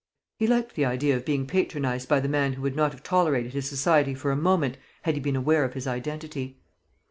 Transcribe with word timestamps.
He 0.39 0.47
liked 0.47 0.73
the 0.73 0.83
idea 0.83 1.15
of 1.15 1.25
being 1.25 1.45
patronised 1.45 2.09
by 2.09 2.19
the 2.19 2.27
man 2.27 2.53
who 2.53 2.63
would 2.63 2.75
not 2.75 2.91
have 2.91 3.03
tolerated 3.03 3.53
his 3.53 3.69
society 3.69 4.15
for 4.15 4.31
a 4.31 4.35
moment, 4.35 4.79
had 5.03 5.13
he 5.13 5.19
been 5.19 5.35
aware 5.35 5.63
of 5.63 5.75
his 5.75 5.85
identity. 5.85 6.57